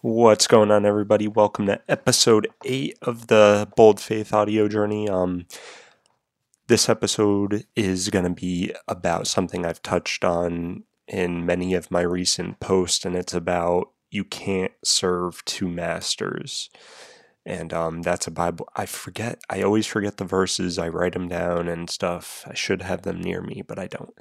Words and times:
What's 0.00 0.46
going 0.46 0.70
on, 0.70 0.86
everybody? 0.86 1.26
Welcome 1.26 1.66
to 1.66 1.80
episode 1.88 2.46
eight 2.64 2.96
of 3.02 3.26
the 3.26 3.68
Bold 3.74 3.98
Faith 3.98 4.32
audio 4.32 4.68
journey. 4.68 5.08
Um, 5.08 5.46
this 6.68 6.88
episode 6.88 7.66
is 7.74 8.08
going 8.08 8.24
to 8.24 8.30
be 8.30 8.72
about 8.86 9.26
something 9.26 9.66
I've 9.66 9.82
touched 9.82 10.24
on 10.24 10.84
in 11.08 11.44
many 11.44 11.74
of 11.74 11.90
my 11.90 12.02
recent 12.02 12.60
posts, 12.60 13.04
and 13.04 13.16
it's 13.16 13.34
about 13.34 13.90
you 14.08 14.22
can't 14.22 14.70
serve 14.84 15.44
two 15.44 15.66
masters. 15.66 16.70
And 17.44 17.72
um, 17.72 18.02
that's 18.02 18.28
a 18.28 18.30
Bible. 18.30 18.68
I 18.76 18.86
forget. 18.86 19.40
I 19.50 19.62
always 19.62 19.86
forget 19.86 20.18
the 20.18 20.24
verses. 20.24 20.78
I 20.78 20.90
write 20.90 21.14
them 21.14 21.26
down 21.26 21.66
and 21.66 21.90
stuff. 21.90 22.44
I 22.46 22.54
should 22.54 22.82
have 22.82 23.02
them 23.02 23.20
near 23.20 23.42
me, 23.42 23.64
but 23.66 23.80
I 23.80 23.88
don't. 23.88 24.14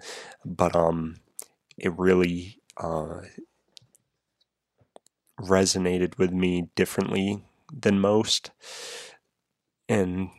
But 0.44 0.76
um, 0.76 1.18
it 1.78 1.96
really 2.00 2.64
uh, 2.78 3.20
resonated 5.40 6.18
with 6.18 6.32
me 6.32 6.70
differently 6.76 7.44
than 7.72 8.00
most. 8.00 8.52
And 9.90 10.30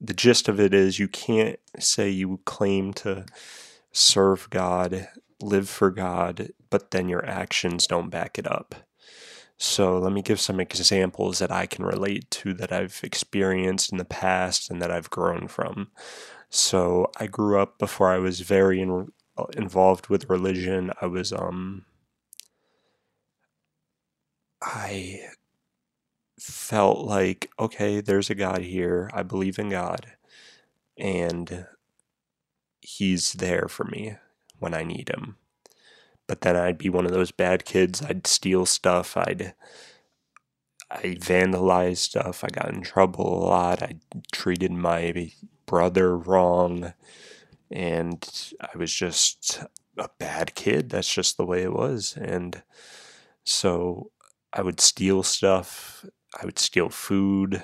the 0.00 0.14
gist 0.14 0.48
of 0.48 0.60
it 0.60 0.74
is 0.74 0.98
you 0.98 1.08
can't 1.08 1.58
say 1.78 2.08
you 2.08 2.40
claim 2.44 2.92
to 2.94 3.26
serve 3.92 4.48
God, 4.50 5.08
live 5.40 5.68
for 5.68 5.90
God, 5.90 6.50
but 6.70 6.90
then 6.90 7.08
your 7.08 7.24
actions 7.24 7.86
don't 7.86 8.10
back 8.10 8.38
it 8.38 8.46
up. 8.50 8.74
So 9.56 9.98
let 9.98 10.12
me 10.12 10.22
give 10.22 10.40
some 10.40 10.60
examples 10.60 11.40
that 11.40 11.50
I 11.50 11.66
can 11.66 11.84
relate 11.84 12.30
to 12.30 12.54
that 12.54 12.72
I've 12.72 13.00
experienced 13.02 13.90
in 13.90 13.98
the 13.98 14.04
past 14.04 14.70
and 14.70 14.80
that 14.80 14.92
I've 14.92 15.10
grown 15.10 15.48
from. 15.48 15.88
So 16.48 17.10
I 17.18 17.26
grew 17.26 17.60
up 17.60 17.78
before 17.78 18.12
I 18.12 18.18
was 18.18 18.40
very 18.40 18.80
in, 18.80 19.12
involved 19.56 20.08
with 20.08 20.30
religion. 20.30 20.92
I 21.02 21.06
was 21.06 21.32
um 21.32 21.84
I 24.60 25.20
felt 26.38 26.98
like, 26.98 27.50
okay, 27.58 28.00
there's 28.00 28.30
a 28.30 28.34
God 28.34 28.62
here. 28.62 29.10
I 29.12 29.22
believe 29.22 29.58
in 29.58 29.70
God. 29.70 30.06
And 30.96 31.66
He's 32.80 33.34
there 33.34 33.68
for 33.68 33.84
me 33.84 34.16
when 34.58 34.74
I 34.74 34.84
need 34.84 35.10
Him. 35.10 35.36
But 36.26 36.42
then 36.42 36.56
I'd 36.56 36.78
be 36.78 36.90
one 36.90 37.06
of 37.06 37.12
those 37.12 37.30
bad 37.30 37.64
kids. 37.64 38.02
I'd 38.02 38.26
steal 38.26 38.66
stuff. 38.66 39.16
I'd 39.16 39.54
I 40.90 41.16
vandalized 41.20 41.98
stuff. 41.98 42.42
I 42.44 42.48
got 42.48 42.72
in 42.72 42.82
trouble 42.82 43.26
a 43.26 43.44
lot. 43.44 43.82
I 43.82 43.96
treated 44.32 44.72
my 44.72 45.32
brother 45.66 46.16
wrong. 46.16 46.94
And 47.70 48.54
I 48.60 48.76
was 48.76 48.92
just 48.92 49.62
a 49.98 50.08
bad 50.18 50.54
kid. 50.54 50.88
That's 50.88 51.12
just 51.12 51.36
the 51.36 51.44
way 51.44 51.62
it 51.62 51.72
was. 51.72 52.16
And 52.16 52.62
so 53.44 54.10
I 54.52 54.62
would 54.62 54.80
steal 54.80 55.22
stuff. 55.22 56.04
I 56.40 56.44
would 56.44 56.58
steal 56.58 56.88
food. 56.88 57.62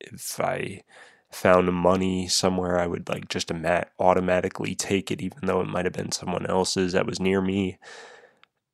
If 0.00 0.40
I 0.40 0.82
found 1.30 1.72
money 1.72 2.28
somewhere, 2.28 2.78
I 2.78 2.86
would 2.86 3.08
like 3.08 3.28
just 3.28 3.50
automatically 3.98 4.74
take 4.74 5.10
it, 5.10 5.20
even 5.20 5.40
though 5.42 5.60
it 5.60 5.68
might 5.68 5.84
have 5.84 5.92
been 5.92 6.12
someone 6.12 6.46
else's 6.46 6.92
that 6.92 7.06
was 7.06 7.20
near 7.20 7.40
me. 7.40 7.78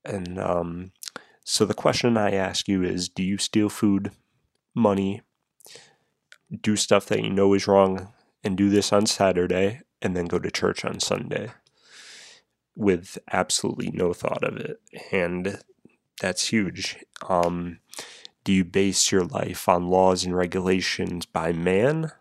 And 0.04 0.38
um, 0.38 0.92
so 1.44 1.64
the 1.64 1.74
question 1.74 2.16
I 2.16 2.32
ask 2.32 2.68
you 2.68 2.82
is 2.82 3.08
do 3.08 3.22
you 3.22 3.38
steal 3.38 3.68
food, 3.68 4.12
money, 4.74 5.22
do 6.60 6.76
stuff 6.76 7.06
that 7.06 7.22
you 7.22 7.30
know 7.30 7.54
is 7.54 7.66
wrong, 7.66 8.12
and 8.44 8.56
do 8.56 8.68
this 8.68 8.92
on 8.92 9.06
Saturday, 9.06 9.80
and 10.02 10.16
then 10.16 10.26
go 10.26 10.38
to 10.38 10.50
church 10.50 10.84
on 10.84 11.00
Sunday? 11.00 11.50
with 12.76 13.18
absolutely 13.32 13.90
no 13.90 14.12
thought 14.12 14.42
of 14.44 14.56
it. 14.56 14.80
And 15.12 15.60
that's 16.20 16.48
huge. 16.48 16.96
Um, 17.28 17.78
do 18.44 18.52
you 18.52 18.64
base 18.64 19.10
your 19.10 19.24
life 19.24 19.68
on 19.68 19.88
laws 19.88 20.24
and 20.24 20.36
regulations 20.36 21.26
by 21.26 21.52
man, 21.52 22.12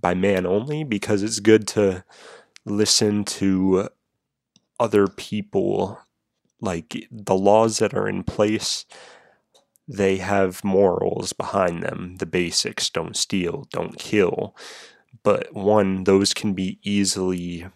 by 0.00 0.14
man 0.14 0.46
only? 0.46 0.84
Because 0.84 1.22
it's 1.22 1.40
good 1.40 1.66
to 1.68 2.04
listen 2.64 3.24
to 3.24 3.88
other 4.80 5.06
people, 5.06 6.00
like 6.60 7.08
the 7.10 7.36
laws 7.36 7.78
that 7.78 7.94
are 7.94 8.08
in 8.08 8.24
place. 8.24 8.84
They 9.86 10.18
have 10.18 10.64
morals 10.64 11.32
behind 11.32 11.82
them. 11.82 12.16
The 12.18 12.26
basics 12.26 12.90
don't 12.90 13.16
steal, 13.16 13.66
don't 13.70 13.98
kill. 13.98 14.54
But 15.22 15.54
one, 15.54 16.04
those 16.04 16.34
can 16.34 16.52
be 16.52 16.78
easily 16.82 17.66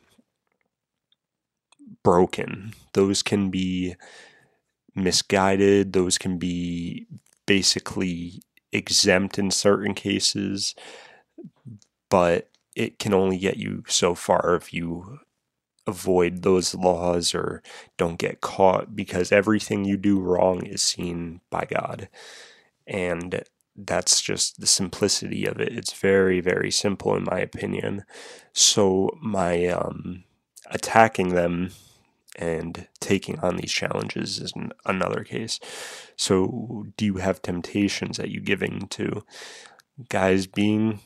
broken. 2.03 2.75
Those 2.93 3.23
can 3.23 3.51
be 3.51 3.95
misguided, 4.95 5.93
those 5.93 6.19
can 6.19 6.39
be 6.39 7.07
basically 7.47 8.43
exempt 8.73 9.39
in 9.39 9.51
certain 9.51 9.95
cases, 9.95 10.75
but 12.09 12.49
it 12.75 12.99
can 12.99 13.13
only 13.13 13.39
get 13.39 13.57
you 13.57 13.85
so 13.87 14.15
far 14.15 14.55
if 14.55 14.73
you 14.73 15.19
avoid 15.87 16.43
those 16.43 16.75
laws 16.75 17.35
or 17.35 17.63
don't 17.97 18.19
get 18.19 18.41
caught 18.41 18.95
because 18.95 19.33
everything 19.33 19.85
you 19.85 19.97
do 19.97 20.21
wrong 20.21 20.65
is 20.65 20.83
seen 20.83 21.41
by 21.51 21.65
God. 21.65 22.09
And 22.87 23.43
that's 23.75 24.21
just 24.21 24.61
the 24.61 24.67
simplicity 24.67 25.47
of 25.47 25.59
it. 25.61 25.73
It's 25.73 25.93
very, 25.93 26.41
very 26.41 26.71
simple, 26.71 27.17
in 27.17 27.25
my 27.25 27.39
opinion. 27.41 28.05
So, 28.53 29.19
my 29.21 29.67
um, 29.67 30.25
attacking 30.71 31.31
them 31.31 31.71
and 32.37 32.89
taking 33.01 33.39
on 33.41 33.57
these 33.57 33.73
challenges 33.73 34.39
is 34.39 34.53
another 34.87 35.25
case. 35.25 35.61
So, 36.17 36.87
do 36.97 37.05
you 37.05 37.17
have 37.17 37.43
temptations 37.43 38.17
that 38.17 38.31
you 38.31 38.41
giving 38.41 38.89
to 38.89 39.25
guys 40.09 40.47
being 40.47 41.01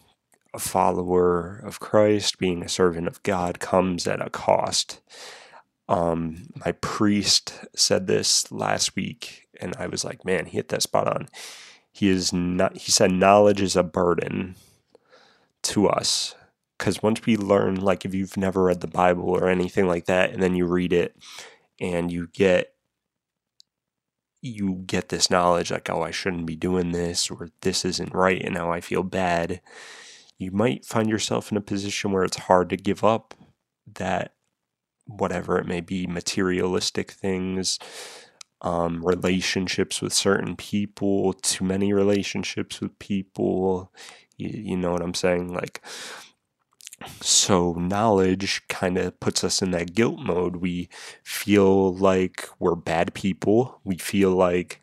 a 0.56 0.58
follower 0.58 1.60
of 1.64 1.80
Christ, 1.80 2.38
being 2.38 2.62
a 2.62 2.68
servant 2.68 3.06
of 3.06 3.22
God 3.22 3.60
comes 3.60 4.06
at 4.06 4.26
a 4.26 4.30
cost. 4.30 5.00
Um, 5.88 6.48
my 6.64 6.72
priest 6.72 7.52
said 7.76 8.06
this 8.06 8.50
last 8.50 8.96
week, 8.96 9.48
and 9.60 9.76
I 9.78 9.86
was 9.86 10.04
like, 10.04 10.24
man, 10.24 10.46
he 10.46 10.56
hit 10.56 10.70
that 10.70 10.82
spot 10.82 11.06
on. 11.06 11.28
He 11.92 12.08
is 12.08 12.32
not. 12.32 12.76
He 12.76 12.90
said, 12.90 13.12
knowledge 13.12 13.60
is 13.60 13.76
a 13.76 13.82
burden 13.82 14.56
to 15.62 15.88
us 15.88 16.34
because 16.78 17.02
once 17.02 17.24
we 17.26 17.36
learn, 17.36 17.76
like 17.76 18.04
if 18.04 18.14
you've 18.14 18.36
never 18.36 18.64
read 18.64 18.80
the 18.80 18.86
Bible 18.88 19.28
or 19.30 19.48
anything 19.48 19.86
like 19.86 20.06
that, 20.06 20.32
and 20.32 20.42
then 20.42 20.54
you 20.54 20.66
read 20.66 20.92
it 20.92 21.16
and 21.80 22.10
you 22.10 22.28
get 22.28 22.72
you 24.42 24.82
get 24.86 25.08
this 25.08 25.30
knowledge 25.30 25.70
like 25.70 25.90
oh 25.90 26.02
i 26.02 26.10
shouldn't 26.10 26.46
be 26.46 26.56
doing 26.56 26.92
this 26.92 27.30
or 27.30 27.48
this 27.62 27.84
isn't 27.84 28.14
right 28.14 28.42
and 28.42 28.54
now 28.54 28.70
i 28.70 28.80
feel 28.80 29.02
bad 29.02 29.60
you 30.38 30.50
might 30.50 30.84
find 30.84 31.08
yourself 31.08 31.50
in 31.50 31.56
a 31.56 31.62
position 31.62 32.12
where 32.12 32.22
it's 32.22 32.36
hard 32.36 32.68
to 32.70 32.76
give 32.76 33.02
up 33.02 33.34
that 33.92 34.34
whatever 35.06 35.58
it 35.58 35.66
may 35.66 35.80
be 35.80 36.06
materialistic 36.06 37.10
things 37.10 37.78
um, 38.62 39.04
relationships 39.04 40.00
with 40.00 40.12
certain 40.12 40.56
people 40.56 41.32
too 41.34 41.64
many 41.64 41.92
relationships 41.92 42.80
with 42.80 42.98
people 42.98 43.92
you, 44.36 44.50
you 44.72 44.76
know 44.76 44.92
what 44.92 45.02
i'm 45.02 45.14
saying? 45.14 45.52
Like 45.52 45.82
so 47.26 47.72
knowledge 47.72 48.66
kind 48.68 48.96
of 48.96 49.18
puts 49.20 49.42
us 49.42 49.60
in 49.60 49.72
that 49.72 49.94
guilt 49.94 50.20
mode. 50.20 50.56
We 50.56 50.88
feel 51.24 51.94
like 51.94 52.48
we're 52.58 52.76
bad 52.76 53.14
people. 53.14 53.80
We 53.84 53.96
feel 53.96 54.30
like, 54.30 54.80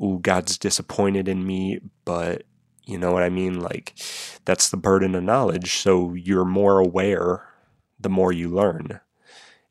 oh, 0.00 0.18
God's 0.18 0.58
disappointed 0.58 1.28
in 1.28 1.46
me, 1.46 1.80
but 2.04 2.42
you 2.84 2.98
know 2.98 3.12
what 3.12 3.22
I 3.22 3.28
mean? 3.28 3.60
Like 3.60 3.94
that's 4.44 4.70
the 4.70 4.76
burden 4.76 5.14
of 5.14 5.24
knowledge. 5.24 5.74
So 5.78 6.14
you're 6.14 6.44
more 6.44 6.78
aware 6.78 7.42
the 7.98 8.08
more 8.08 8.32
you 8.32 8.48
learn. 8.48 9.00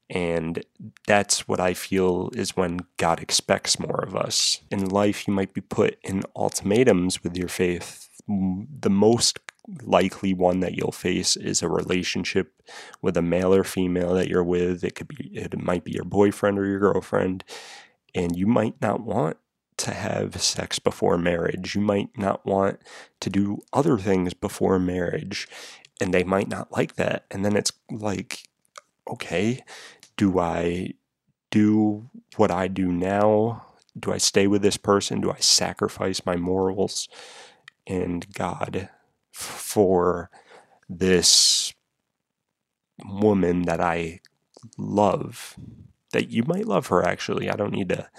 And 0.10 0.64
that's 1.08 1.48
what 1.48 1.60
I 1.60 1.74
feel 1.74 2.30
is 2.34 2.56
when 2.56 2.82
God 2.98 3.20
expects 3.22 3.80
more 3.80 4.04
of 4.04 4.16
us. 4.16 4.62
In 4.70 4.86
life, 4.86 5.28
you 5.28 5.34
might 5.34 5.54
be 5.54 5.62
put 5.62 5.98
in 6.04 6.24
ultimatums 6.36 7.24
with 7.24 7.36
your 7.36 7.48
faith. 7.48 8.08
The 8.28 8.90
most 8.90 9.40
likely 9.82 10.34
one 10.34 10.60
that 10.60 10.76
you'll 10.76 10.92
face 10.92 11.36
is 11.36 11.62
a 11.62 11.70
relationship 11.70 12.62
with 13.02 13.18
a 13.18 13.22
male 13.22 13.54
or 13.54 13.64
female 13.64 14.14
that 14.14 14.28
you're 14.28 14.44
with. 14.44 14.84
It 14.84 14.96
could 14.96 15.08
be 15.08 15.32
it 15.34 15.58
might 15.62 15.84
be 15.84 15.92
your 15.92 16.04
boyfriend 16.04 16.60
or 16.60 16.66
your 16.66 16.80
girlfriend 16.80 17.44
and 18.14 18.36
you 18.36 18.48
might 18.48 18.80
not 18.82 19.02
want 19.02 19.38
to 19.78 19.92
have 19.92 20.42
sex 20.42 20.80
before 20.80 21.18
marriage. 21.18 21.76
You 21.76 21.82
might 21.82 22.10
not 22.18 22.46
want 22.46 22.80
to 23.20 23.30
do 23.30 23.62
other 23.74 23.98
things 23.98 24.34
before 24.34 24.80
marriage 24.80 25.48
and 26.00 26.14
they 26.14 26.24
might 26.24 26.48
not 26.48 26.72
like 26.72 26.96
that. 26.96 27.26
And 27.32 27.44
then 27.44 27.56
it's 27.56 27.72
like 27.90 28.48
okay, 29.08 29.64
do 30.18 30.40
I 30.40 30.94
do 31.52 32.10
what 32.38 32.52
I 32.52 32.68
do 32.68 32.92
now? 32.92 33.66
Do 33.98 34.12
I 34.12 34.18
stay 34.18 34.48
with 34.48 34.62
this 34.62 34.78
person? 34.78 35.22
Do 35.22 35.32
I 35.32 35.38
sacrifice 35.38 36.26
my 36.26 36.36
morals 36.36 37.08
and 37.88 38.32
God 38.34 38.90
for 39.36 40.30
this 40.88 41.74
woman 43.04 43.64
that 43.64 43.82
I 43.82 44.22
love. 44.78 45.58
That 46.14 46.30
you 46.30 46.44
might 46.44 46.66
love 46.66 46.88
her 46.88 47.04
actually. 47.04 47.50
I 47.50 47.58
don't 47.58 47.74
need 47.74 47.90
to 47.90 48.10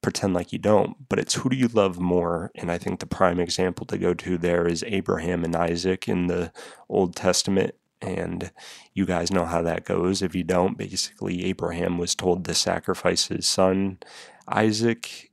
pretend 0.00 0.34
like 0.34 0.52
you 0.52 0.60
don't, 0.60 1.08
but 1.08 1.18
it's 1.18 1.34
who 1.34 1.50
do 1.50 1.56
you 1.56 1.66
love 1.66 1.98
more? 1.98 2.52
And 2.54 2.70
I 2.70 2.78
think 2.78 3.00
the 3.00 3.06
prime 3.06 3.40
example 3.40 3.84
to 3.86 3.98
go 3.98 4.14
to 4.14 4.38
there 4.38 4.64
is 4.68 4.84
Abraham 4.86 5.42
and 5.42 5.56
Isaac 5.56 6.08
in 6.08 6.28
the 6.28 6.52
Old 6.88 7.16
Testament. 7.16 7.74
And 8.00 8.52
you 8.94 9.06
guys 9.06 9.32
know 9.32 9.46
how 9.46 9.62
that 9.62 9.84
goes. 9.84 10.22
If 10.22 10.36
you 10.36 10.44
don't, 10.44 10.78
basically, 10.78 11.46
Abraham 11.46 11.98
was 11.98 12.14
told 12.14 12.44
to 12.44 12.54
sacrifice 12.54 13.26
his 13.26 13.48
son, 13.48 13.98
Isaac, 14.46 15.32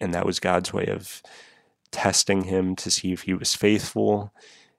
and 0.00 0.14
that 0.14 0.26
was 0.26 0.38
God's 0.38 0.72
way 0.72 0.86
of 0.86 1.20
testing 1.94 2.42
him 2.44 2.74
to 2.74 2.90
see 2.90 3.12
if 3.12 3.22
he 3.22 3.34
was 3.34 3.54
faithful. 3.54 4.34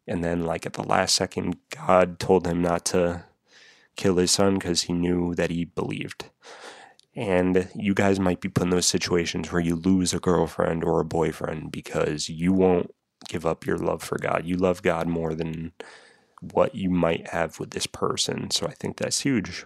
And 0.06 0.22
then, 0.22 0.44
like 0.44 0.66
at 0.66 0.74
the 0.74 0.84
last 0.84 1.16
second, 1.16 1.56
God 1.70 2.20
told 2.20 2.46
him 2.46 2.62
not 2.62 2.84
to 2.88 3.24
kill 3.96 4.18
his 4.18 4.32
son 4.32 4.56
because 4.56 4.84
he 4.84 4.94
knew 4.94 5.34
that 5.36 5.50
he 5.50 5.64
believed. 5.64 6.26
And 7.16 7.70
you 7.74 7.94
guys 7.94 8.20
might 8.20 8.42
be 8.42 8.50
put 8.50 8.64
in 8.64 8.70
those 8.70 8.86
situations 8.86 9.50
where 9.50 9.62
you 9.62 9.78
lose 9.78 10.14
a 10.14 10.20
girlfriend 10.20 10.84
or 10.84 11.00
a 11.00 11.06
boyfriend 11.06 11.72
because 11.72 12.28
you 12.28 12.52
won't 12.52 12.94
give 13.30 13.46
up 13.46 13.66
your 13.66 13.78
love 13.78 14.04
for 14.04 14.18
God. 14.18 14.44
You 14.44 14.58
love 14.58 14.82
God 14.82 15.08
more 15.08 15.34
than 15.34 15.72
what 16.42 16.76
you 16.76 16.90
might 16.90 17.30
have 17.30 17.62
with 17.62 17.72
this 17.72 17.88
person. 17.88 18.52
So 18.52 18.68
I 18.68 18.74
think 18.74 18.98
that's 18.98 19.22
huge. 19.22 19.66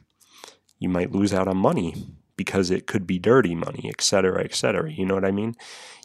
You 0.78 0.90
might 0.90 1.12
lose 1.12 1.34
out 1.34 1.48
on 1.48 1.58
money 1.58 1.96
because 2.40 2.72
it 2.72 2.88
could 2.88 3.06
be 3.06 3.20
dirty 3.20 3.54
money, 3.54 3.90
etc., 3.90 4.42
etc. 4.46 4.90
You 4.94 5.06
know 5.06 5.14
what 5.14 5.26
I 5.26 5.32
mean? 5.32 5.58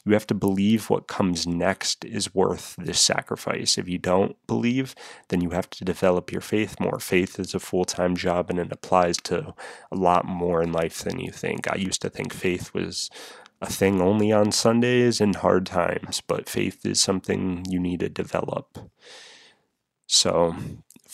You 0.04 0.14
have 0.14 0.26
to 0.26 0.34
believe 0.34 0.90
what 0.90 1.06
comes 1.06 1.46
next 1.46 2.04
is 2.04 2.34
worth 2.34 2.74
this 2.76 3.00
sacrifice. 3.00 3.78
If 3.78 3.88
you 3.88 3.98
don't 3.98 4.36
believe, 4.48 4.96
then 5.28 5.40
you 5.40 5.50
have 5.50 5.70
to 5.70 5.84
develop 5.84 6.32
your 6.32 6.40
faith 6.40 6.80
more. 6.80 6.98
Faith 6.98 7.38
is 7.38 7.54
a 7.54 7.60
full 7.60 7.84
time 7.84 8.16
job 8.16 8.50
and 8.50 8.58
it 8.58 8.72
applies 8.72 9.16
to 9.18 9.54
a 9.92 9.94
lot 9.94 10.24
more 10.24 10.60
in 10.60 10.72
life 10.72 10.98
than 11.04 11.20
you 11.20 11.30
think. 11.30 11.72
I 11.72 11.76
used 11.76 12.02
to 12.02 12.10
think 12.10 12.34
faith 12.34 12.74
was 12.74 13.10
a 13.62 13.70
thing 13.70 14.00
only 14.00 14.32
on 14.32 14.50
Sundays 14.50 15.20
and 15.20 15.36
hard 15.36 15.66
times, 15.66 16.20
but 16.20 16.48
faith 16.48 16.84
is 16.84 17.00
something 17.00 17.64
you 17.70 17.78
need 17.78 18.00
to 18.00 18.08
develop. 18.08 18.90
So, 20.08 20.56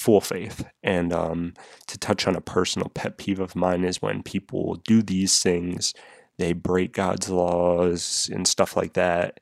full 0.01 0.21
faith. 0.21 0.65
And 0.83 1.13
um, 1.13 1.53
to 1.87 1.99
touch 1.99 2.27
on 2.27 2.35
a 2.35 2.41
personal 2.41 2.89
pet 2.89 3.19
peeve 3.19 3.39
of 3.39 3.55
mine 3.55 3.85
is 3.85 4.01
when 4.01 4.23
people 4.23 4.77
do 4.87 5.03
these 5.03 5.39
things 5.41 5.93
they 6.41 6.55
break 6.55 6.95
God's 6.95 7.29
laws 7.29 8.31
and 8.33 8.49
stuff 8.49 8.75
like 8.75 8.95
that. 8.95 9.41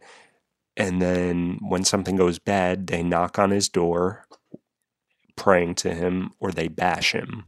And 0.77 1.01
then 1.01 1.61
when 1.63 1.85
something 1.85 2.17
goes 2.17 2.41
bad, 2.41 2.89
they 2.89 3.05
knock 3.05 3.39
on 3.39 3.53
his 3.53 3.69
door 3.69 4.27
praying 5.37 5.77
to 5.77 5.95
him 5.95 6.33
or 6.41 6.51
they 6.51 6.67
bash 6.67 7.13
him. 7.13 7.45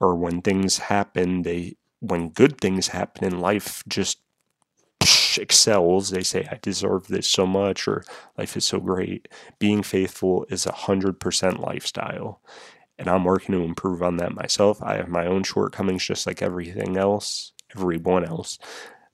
Or 0.00 0.14
when 0.14 0.40
things 0.40 0.78
happen, 0.78 1.42
they 1.42 1.76
when 2.00 2.30
good 2.30 2.58
things 2.58 2.88
happen 2.88 3.24
in 3.24 3.38
life 3.38 3.82
just 3.86 4.18
excels, 5.38 6.10
they 6.10 6.22
say, 6.22 6.46
I 6.50 6.58
deserve 6.60 7.08
this 7.08 7.28
so 7.28 7.46
much, 7.46 7.86
or 7.88 8.04
life 8.36 8.56
is 8.56 8.64
so 8.64 8.80
great. 8.80 9.28
Being 9.58 9.82
faithful 9.82 10.46
is 10.50 10.66
a 10.66 10.72
hundred 10.72 11.20
percent 11.20 11.60
lifestyle. 11.60 12.40
And 12.98 13.08
I'm 13.08 13.24
working 13.24 13.54
to 13.54 13.62
improve 13.62 14.02
on 14.02 14.16
that 14.16 14.34
myself. 14.34 14.82
I 14.82 14.96
have 14.96 15.08
my 15.08 15.26
own 15.26 15.44
shortcomings 15.44 16.04
just 16.04 16.26
like 16.26 16.42
everything 16.42 16.96
else 16.96 17.52
everyone 17.74 18.24
else. 18.24 18.58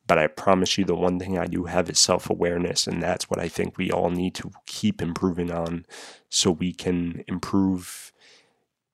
But 0.06 0.18
I 0.18 0.26
promise 0.26 0.76
you, 0.76 0.84
the 0.84 0.94
one 0.94 1.18
thing 1.18 1.38
I 1.38 1.46
do 1.46 1.64
have 1.64 1.88
is 1.88 1.98
self 1.98 2.28
awareness, 2.28 2.86
and 2.86 3.02
that's 3.02 3.30
what 3.30 3.40
I 3.40 3.48
think 3.48 3.78
we 3.78 3.90
all 3.90 4.10
need 4.10 4.34
to 4.36 4.50
keep 4.66 5.00
improving 5.00 5.50
on 5.50 5.86
so 6.28 6.50
we 6.50 6.72
can 6.74 7.24
improve 7.26 8.12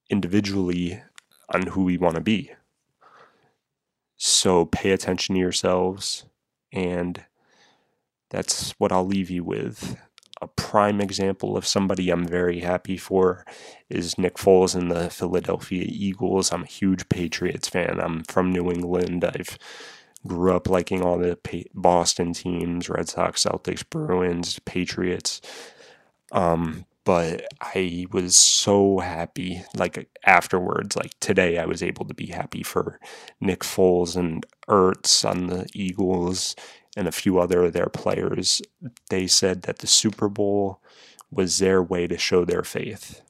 individually 0.08 1.02
on 1.52 1.67
who 1.69 1.82
we 1.82 1.99
want 1.99 2.14
to 2.14 2.20
be. 2.20 2.52
So 4.17 4.67
pay 4.67 4.93
attention 4.93 5.35
to 5.35 5.41
yourselves, 5.41 6.26
and 6.72 7.25
that's 8.31 8.72
what 8.78 8.93
I'll 8.93 9.06
leave 9.06 9.31
you 9.31 9.44
with. 9.44 9.96
A 10.43 10.46
prime 10.46 11.00
example 11.00 11.56
of 11.56 11.67
somebody 11.67 12.08
I'm 12.08 12.26
very 12.26 12.61
happy 12.61 12.96
for 12.96 13.44
is 13.90 14.17
Nick 14.17 14.37
Foles 14.37 14.75
in 14.75 14.88
the 14.88 15.11
Philadelphia 15.11 15.84
Eagles. 15.87 16.52
I'm 16.52 16.62
a 16.62 16.67
huge 16.67 17.08
Patriots 17.11 17.69
fan. 17.69 18.00
I'm 18.00 18.25
from 18.25 18.50
New 18.50 18.70
England. 18.70 19.25
I've 19.25 19.58
grew 20.26 20.55
up 20.55 20.69
liking 20.69 21.02
all 21.02 21.19
the 21.19 21.38
Boston 21.75 22.32
teams, 22.32 22.88
Red 22.88 23.08
Sox, 23.08 23.44
Celtics, 23.44 23.84
Bruins, 23.88 24.58
Patriots. 24.61 25.40
Um, 26.32 26.84
but 27.05 27.47
I 27.61 28.06
was 28.12 28.37
so 28.37 28.99
happy, 28.99 29.62
like 29.76 30.08
afterwards, 30.26 30.97
like 30.97 31.19
today, 31.20 31.58
I 31.58 31.67
was 31.67 31.82
able 31.82 32.05
to 32.06 32.14
be 32.14 32.26
happy 32.26 32.62
for 32.62 33.00
Nick 33.41 33.61
Foles 33.61 34.17
and 34.17 34.44
Ertz 34.69 35.29
on 35.29 35.47
the 35.49 35.67
Eagles 35.75 36.55
and 36.97 37.08
a 37.08 37.12
few 37.12 37.38
other 37.38 37.64
of 37.64 37.73
their 37.73 37.87
players. 37.88 38.62
They 39.08 39.26
said 39.26 39.62
that 39.62 39.79
the 39.79 39.87
Super 39.87 40.29
Bowl 40.29 40.81
was 41.31 41.58
their 41.58 41.82
way 41.82 42.06
to 42.06 42.19
show 42.19 42.44
their 42.44 42.64
faith. 42.64 43.23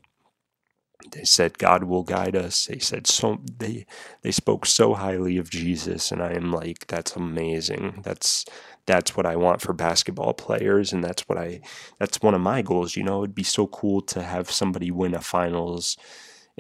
They 1.13 1.25
said 1.25 1.59
God 1.59 1.85
will 1.85 2.05
guide 2.05 2.37
us. 2.37 2.67
They 2.67 2.79
said 2.81 3.07
so 3.07 3.41
they 3.59 3.87
they 4.23 4.33
spoke 4.33 4.67
so 4.67 4.95
highly 4.95 5.39
of 5.39 5.51
Jesus 5.51 6.13
and 6.13 6.23
I 6.23 6.33
am 6.33 6.53
like 6.53 6.87
that's 6.89 7.17
amazing. 7.17 8.01
That's 8.05 8.45
that's 8.87 9.17
what 9.17 9.27
I 9.27 9.37
want 9.37 9.63
for 9.63 9.73
basketball 9.75 10.35
players 10.35 10.93
and 10.93 11.05
that's 11.05 11.29
what 11.29 11.39
I 11.39 11.61
that's 11.99 12.23
one 12.23 12.35
of 12.35 12.41
my 12.43 12.63
goals, 12.63 12.97
you 12.97 13.05
know. 13.05 13.25
It'd 13.25 13.35
be 13.35 13.45
so 13.45 13.67
cool 13.69 14.03
to 14.03 14.23
have 14.23 14.51
somebody 14.51 14.91
win 14.91 15.15
a 15.15 15.21
finals 15.23 15.97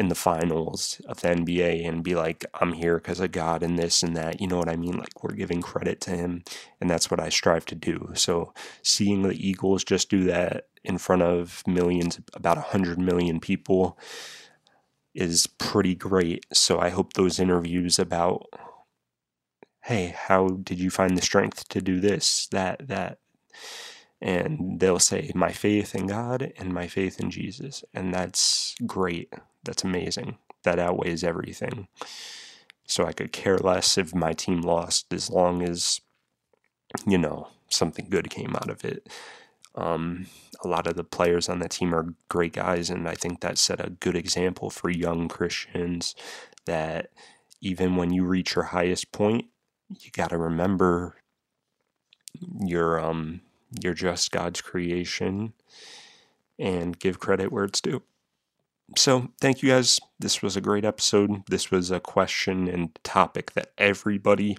in 0.00 0.08
the 0.08 0.14
finals 0.14 0.98
of 1.04 1.20
the 1.20 1.28
NBA 1.28 1.86
and 1.86 2.02
be 2.02 2.14
like, 2.14 2.46
I'm 2.54 2.72
here 2.72 2.96
because 2.96 3.20
of 3.20 3.32
God 3.32 3.62
and 3.62 3.78
this 3.78 4.02
and 4.02 4.16
that. 4.16 4.40
You 4.40 4.46
know 4.46 4.56
what 4.56 4.70
I 4.70 4.76
mean? 4.76 4.96
Like 4.96 5.22
we're 5.22 5.34
giving 5.34 5.60
credit 5.60 6.00
to 6.02 6.12
him, 6.12 6.42
and 6.80 6.88
that's 6.88 7.10
what 7.10 7.20
I 7.20 7.28
strive 7.28 7.66
to 7.66 7.74
do. 7.74 8.10
So 8.14 8.54
seeing 8.82 9.20
the 9.20 9.34
Eagles 9.34 9.84
just 9.84 10.08
do 10.08 10.24
that 10.24 10.68
in 10.82 10.96
front 10.96 11.20
of 11.20 11.62
millions, 11.66 12.18
about 12.32 12.56
a 12.56 12.62
hundred 12.62 12.98
million 12.98 13.40
people, 13.40 13.98
is 15.14 15.46
pretty 15.46 15.94
great. 15.94 16.46
So 16.50 16.78
I 16.78 16.88
hope 16.88 17.12
those 17.12 17.38
interviews 17.38 17.98
about, 17.98 18.46
hey, 19.82 20.14
how 20.16 20.48
did 20.62 20.80
you 20.80 20.88
find 20.88 21.18
the 21.18 21.22
strength 21.22 21.68
to 21.68 21.82
do 21.82 22.00
this, 22.00 22.46
that, 22.52 22.88
that, 22.88 23.18
and 24.18 24.80
they'll 24.80 24.98
say 24.98 25.30
my 25.34 25.52
faith 25.52 25.94
in 25.94 26.06
God 26.06 26.54
and 26.56 26.72
my 26.72 26.88
faith 26.88 27.20
in 27.20 27.30
Jesus, 27.30 27.84
and 27.92 28.14
that's 28.14 28.74
great. 28.86 29.34
That's 29.64 29.84
amazing. 29.84 30.38
That 30.64 30.78
outweighs 30.78 31.24
everything. 31.24 31.88
So 32.86 33.06
I 33.06 33.12
could 33.12 33.32
care 33.32 33.58
less 33.58 33.96
if 33.98 34.14
my 34.14 34.32
team 34.32 34.62
lost 34.62 35.12
as 35.12 35.30
long 35.30 35.62
as, 35.62 36.00
you 37.06 37.18
know, 37.18 37.48
something 37.68 38.08
good 38.10 38.30
came 38.30 38.56
out 38.56 38.68
of 38.68 38.84
it. 38.84 39.08
Um, 39.76 40.26
a 40.64 40.68
lot 40.68 40.86
of 40.86 40.96
the 40.96 41.04
players 41.04 41.48
on 41.48 41.60
the 41.60 41.68
team 41.68 41.94
are 41.94 42.14
great 42.28 42.52
guys, 42.52 42.90
and 42.90 43.08
I 43.08 43.14
think 43.14 43.40
that 43.40 43.58
set 43.58 43.84
a 43.84 43.90
good 43.90 44.16
example 44.16 44.68
for 44.68 44.90
young 44.90 45.28
Christians 45.28 46.14
that 46.66 47.10
even 47.60 47.96
when 47.96 48.12
you 48.12 48.24
reach 48.24 48.56
your 48.56 48.64
highest 48.64 49.12
point, 49.12 49.46
you 49.88 50.10
got 50.12 50.30
to 50.30 50.38
remember 50.38 51.16
you're 52.60 53.00
um 53.00 53.40
you're 53.82 53.94
just 53.94 54.30
God's 54.30 54.60
creation 54.60 55.52
and 56.58 56.98
give 56.98 57.18
credit 57.18 57.52
where 57.52 57.64
it's 57.64 57.80
due. 57.80 58.02
So, 58.96 59.28
thank 59.40 59.62
you 59.62 59.70
guys. 59.70 60.00
This 60.18 60.42
was 60.42 60.56
a 60.56 60.60
great 60.60 60.84
episode. 60.84 61.42
This 61.46 61.70
was 61.70 61.90
a 61.90 62.00
question 62.00 62.66
and 62.68 62.90
topic 63.04 63.52
that 63.52 63.72
everybody 63.78 64.58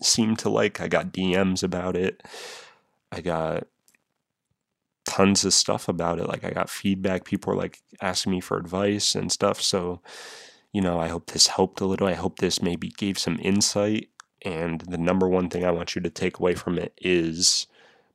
seemed 0.00 0.38
to 0.40 0.48
like. 0.48 0.80
I 0.80 0.88
got 0.88 1.12
DMs 1.12 1.62
about 1.62 1.96
it. 1.96 2.22
I 3.10 3.20
got 3.20 3.66
tons 5.04 5.44
of 5.44 5.52
stuff 5.52 5.88
about 5.88 6.20
it. 6.20 6.28
Like, 6.28 6.44
I 6.44 6.50
got 6.50 6.70
feedback. 6.70 7.24
People 7.24 7.52
were 7.52 7.60
like 7.60 7.80
asking 8.00 8.32
me 8.32 8.40
for 8.40 8.56
advice 8.56 9.16
and 9.16 9.32
stuff. 9.32 9.60
So, 9.60 10.00
you 10.72 10.80
know, 10.80 11.00
I 11.00 11.08
hope 11.08 11.26
this 11.26 11.48
helped 11.48 11.80
a 11.80 11.86
little. 11.86 12.06
I 12.06 12.14
hope 12.14 12.38
this 12.38 12.62
maybe 12.62 12.88
gave 12.88 13.18
some 13.18 13.40
insight. 13.42 14.10
And 14.42 14.82
the 14.82 14.98
number 14.98 15.28
one 15.28 15.48
thing 15.48 15.64
I 15.64 15.72
want 15.72 15.96
you 15.96 16.02
to 16.02 16.10
take 16.10 16.38
away 16.38 16.54
from 16.54 16.78
it 16.78 16.92
is 16.98 17.66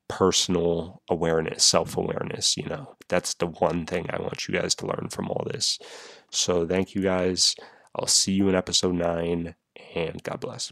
personal 0.07 1.01
awareness, 1.09 1.63
self 1.63 1.97
awareness. 1.97 2.57
You 2.57 2.67
know, 2.67 2.95
that's 3.09 3.33
the 3.35 3.47
one 3.47 3.85
thing 3.85 4.07
I 4.09 4.21
want 4.21 4.47
you 4.47 4.55
guys 4.55 4.75
to 4.75 4.87
learn 4.87 5.09
from 5.09 5.29
all 5.29 5.45
this. 5.51 5.79
So, 6.31 6.67
thank 6.67 6.95
you 6.95 7.01
guys. 7.01 7.55
I'll 7.95 8.07
see 8.07 8.33
you 8.33 8.49
in 8.49 8.55
episode 8.55 8.95
nine, 8.95 9.55
and 9.95 10.21
God 10.23 10.39
bless. 10.39 10.71